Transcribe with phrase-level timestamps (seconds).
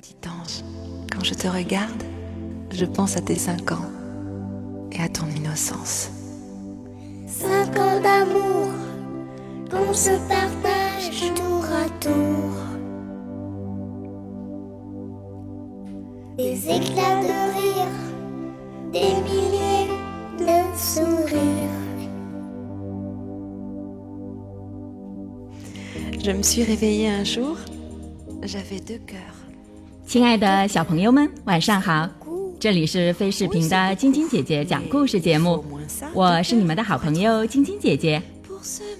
[0.00, 0.64] Petit ange,
[1.12, 2.02] quand je te regarde,
[2.72, 3.84] je pense à tes cinq ans
[4.92, 6.08] et à ton innocence.
[7.26, 8.70] Cinq ans d'amour
[9.70, 12.54] qu'on se partage tour à tour.
[16.38, 17.92] Des éclats de rire,
[18.94, 19.90] des milliers
[20.38, 21.90] de sourires.
[26.24, 27.58] Je me suis réveillée un jour,
[28.42, 29.49] j'avais deux cœurs.
[30.10, 32.08] 亲爱的小朋友们，晚上好！
[32.58, 35.64] 这里是飞视频的晶晶姐姐讲故事节目，
[36.12, 38.20] 我是你们的好朋友晶晶姐姐。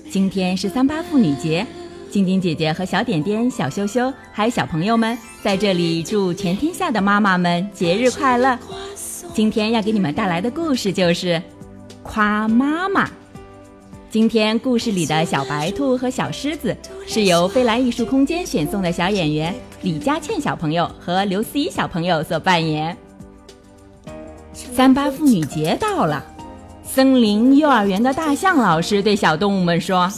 [0.08, 1.66] 今天是三八妇女节，
[2.12, 8.56] 晶晶姐姐和小点点、小羞羞还有小朋友们在这里祝全天下的妈妈们节日快乐。
[9.34, 11.42] 今天要给你们带来的故事就是
[12.04, 13.10] 夸妈妈。
[14.10, 22.96] 今天故事里的小白兔和小狮子是由飞来艺术空间选送的小演员李佳倩小朋友和刘思怡小朋友所扮演。
[24.52, 26.24] 三八妇女节到了，
[26.82, 30.10] 森林幼儿园的大象老师对小动物们说：“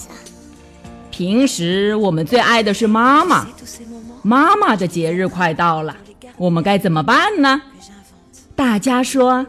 [1.12, 3.46] 平时我们最爱的是妈妈，
[4.22, 5.94] 妈妈的节日快到了，
[6.38, 7.60] 我们该怎么办呢？”
[8.56, 9.46] 大家说：“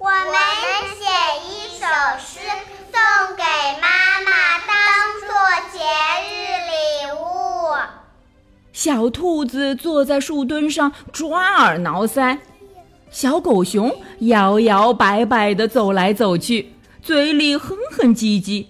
[0.00, 0.34] 我们
[0.98, 1.04] 写
[1.50, 1.84] 一首
[2.18, 2.40] 诗。”
[8.84, 12.36] 小兔子坐在树墩上抓耳挠腮，
[13.10, 18.66] 小狗熊摇摇摆摆地走来走去，嘴里哼哼唧唧。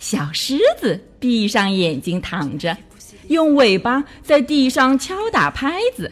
[0.00, 2.76] 小狮子闭上眼睛躺着，
[3.28, 6.10] 用尾巴在地上敲打拍子。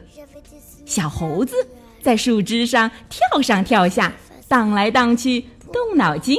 [0.87, 1.57] 小猴子
[2.01, 4.13] 在树枝上跳上跳下，
[4.47, 6.39] 荡来荡去，动脑筋。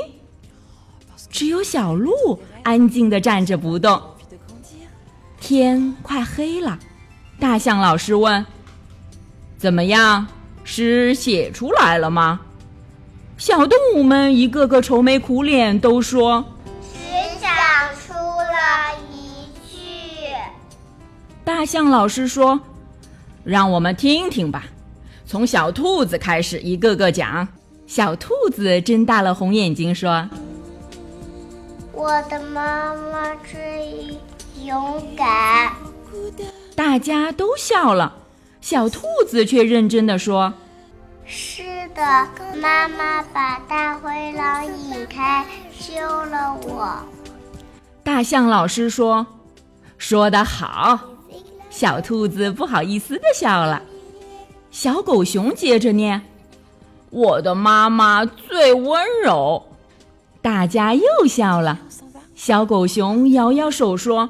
[1.30, 4.02] 只有小鹿安静地站着不动。
[5.50, 6.78] 天快黑了，
[7.39, 8.45] 大象老师问
[9.58, 10.28] ：“怎么样，
[10.64, 12.41] 诗写出来了吗？”
[13.36, 16.45] 小动物们一个个愁眉苦脸，都说
[16.94, 17.00] ：“只
[17.41, 17.50] 讲
[17.96, 20.35] 出了一句。”
[21.44, 22.59] 大象老师说
[23.44, 24.66] ：“让我们听听吧，
[25.25, 27.47] 从小兔子开始，一个个讲。”
[27.88, 30.29] 小兔子睁大了红眼睛说。
[31.91, 34.16] 我的妈妈最
[34.66, 35.74] 勇敢，
[36.75, 38.14] 大家都笑了，
[38.62, 40.53] 小兔子却认真的说
[41.25, 41.64] ：“是
[41.96, 42.28] 的，
[42.62, 45.46] 妈妈把大灰狼引开，
[45.80, 46.98] 救了我。”
[48.03, 49.25] 大象老师说
[49.98, 51.00] ：“说得好。”
[51.69, 53.81] 小兔子不好意思的笑了。
[54.72, 56.22] 小狗熊接着念
[57.12, 59.64] ：“我的妈妈最温柔。”
[60.42, 61.80] 大家又笑了。
[62.36, 64.30] 小狗熊摇摇手说：“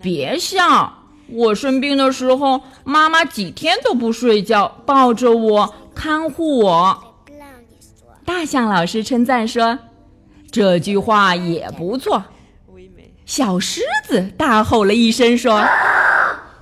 [0.00, 0.94] 别笑！
[1.28, 7.04] 我生病的时候，妈妈几天都不睡觉，抱着我，看护我。”
[8.24, 9.78] 大象老师称赞说
[10.50, 12.24] ：“这句话也不错。”
[13.26, 15.52] 小狮子大吼了一声说：“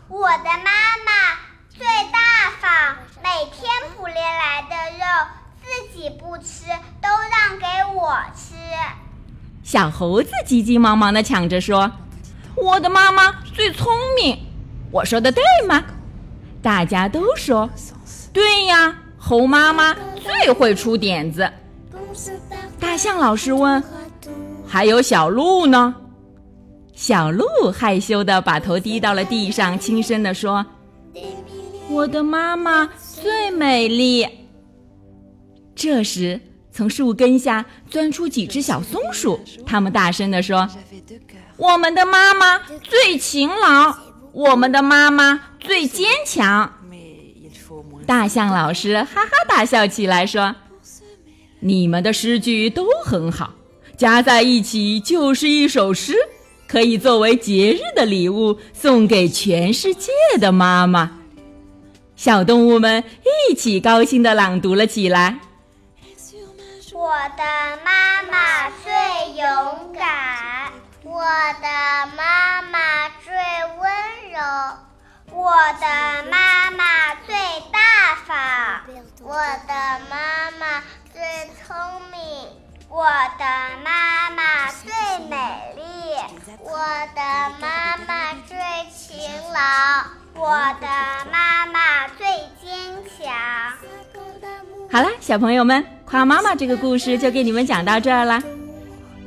[0.09, 1.39] 我的妈妈
[1.71, 5.05] 最大方，每天捕猎来的肉
[5.63, 6.65] 自己不吃，
[7.01, 7.67] 都让给
[7.97, 8.55] 我吃。”
[9.63, 11.91] 小猴子急急忙忙地抢着说
[12.57, 14.37] ：“我的妈妈最聪明。”
[14.91, 15.85] 我说的对吗？
[16.63, 17.69] 大家都说
[18.33, 21.49] ：“对呀，猴妈妈最会出点子。”
[22.81, 23.83] 大象老师问
[24.67, 25.95] ：“还有小鹿呢？”
[26.95, 30.65] 小鹿害羞的把头低到了地上，轻声的说
[31.91, 32.89] ：“我的妈妈
[33.23, 34.27] 最美丽。”
[35.77, 36.41] 这时。
[36.77, 40.69] 从树根下钻出几只小松鼠，它们大声地说
[41.57, 43.97] ：“我们的妈妈最勤劳，
[44.33, 46.71] 我们的妈妈最坚强。”
[48.05, 50.55] 大象老师哈哈大笑起来，说
[51.61, 53.55] ：“你们的诗句都很好，
[53.97, 56.15] 加在一起就是一首诗，
[56.69, 61.21] 可以作为节日的礼物送给全世界的妈妈。”
[62.17, 63.03] 小动物们
[63.51, 65.39] 一起高兴地朗读了起来。
[67.07, 67.45] 我的
[67.85, 70.73] 妈妈最勇敢，
[71.05, 71.23] 我
[71.63, 71.69] 的
[72.17, 73.33] 妈妈最
[73.79, 73.89] 温
[74.33, 74.41] 柔，
[75.31, 77.37] 我的妈妈最
[77.71, 78.81] 大方，
[79.23, 79.37] 我
[79.69, 80.83] 的妈妈
[81.13, 81.23] 最
[81.55, 82.51] 聪明，
[82.89, 83.05] 我
[83.39, 83.45] 的
[83.85, 84.93] 妈妈最
[85.29, 86.17] 美丽，
[86.59, 86.77] 我
[87.15, 87.23] 的
[87.61, 88.59] 妈妈最
[88.91, 89.61] 勤劳，
[90.35, 90.89] 我的
[91.31, 92.27] 妈妈最
[92.61, 93.33] 坚强。
[94.91, 95.96] 好了，小朋友们。
[96.07, 98.41] 夸妈妈这个故事就给你们讲到这儿了。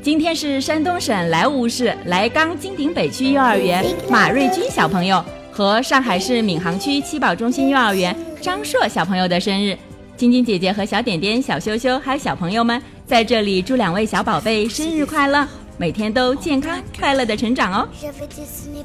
[0.02, 9.78] 今天是山东省莱芜市莱钢金鼎北区幼儿园马瑞军小朋友和上海市闵行区七宝中心幼儿园张硕小朋友的生日。
[10.16, 15.46] 晶晶姐姐和小点点、小羞羞还有小朋友们在这里祝两位小宝贝生日快乐，
[15.80, 17.88] 每天都健康快乐的成长哦！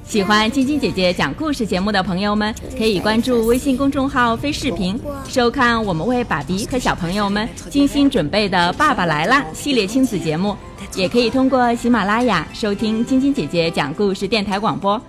[0.04, 4.96] 喜欢晶晶姐姐讲故事节目的朋友们，可以关注微信公众号“飞视频”，
[5.26, 10.56] 收看我们为爸比和小朋友们精心准备的《爸爸来啦》系列亲子节目，
[10.94, 15.00] 也可以通过喜马拉雅收听晶晶姐姐讲故事电台广播。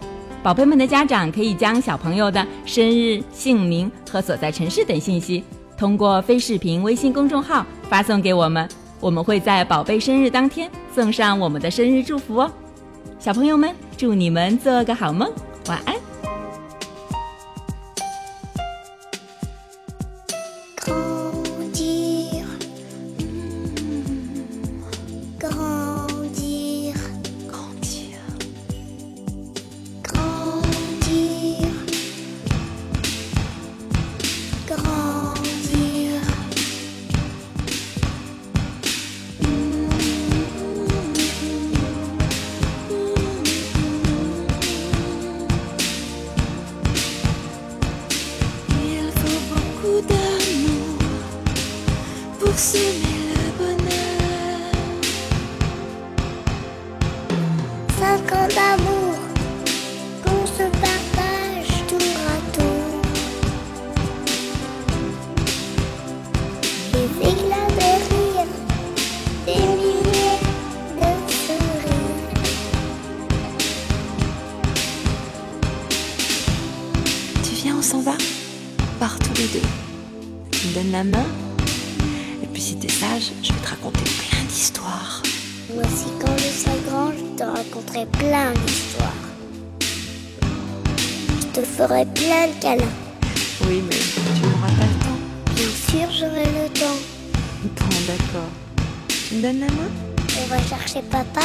[0.41, 5.43] 宝贝们的家长可以将小朋友的生日、姓名和所在城市等信息。
[5.77, 8.67] 通过非视频微信公众号发送给我们，
[9.05, 12.51] 我们会在宝贝生日当天送上我们的生日祝福哦。
[13.19, 15.31] 小朋友们，祝你们做个好梦，
[15.67, 16.04] 晚安。
[58.31, 59.15] D'amour
[60.23, 63.01] qu'on se partage tour à tour.
[66.93, 68.49] Des éclats de rire,
[69.45, 70.39] des milliers
[70.97, 72.23] de sourires.
[77.43, 78.17] Tu viens, on s'en va
[78.99, 79.67] Part tous les deux.
[80.51, 81.25] Tu me donnes la main
[82.43, 85.21] Et puis si t'es sage, je vais te raconter plein d'histoires.
[85.73, 89.23] Moi aussi, quand je serai grand, je te raconterai plein d'histoires.
[91.41, 92.95] Je te ferai plein de câlins.
[93.67, 95.19] Oui, mais tu n'auras pas le temps.
[95.55, 96.99] Bien sûr, j'aurai le temps.
[97.63, 98.51] Bon, d'accord.
[99.07, 99.89] Tu me donnes la main?
[100.43, 101.41] On va chercher papa?